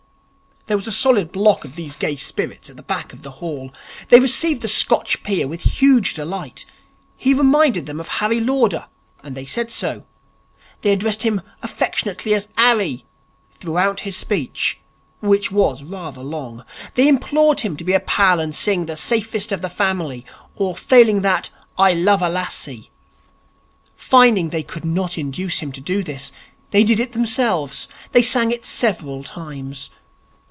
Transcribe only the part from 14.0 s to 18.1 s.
his speech, which was rather long. They implored him to be a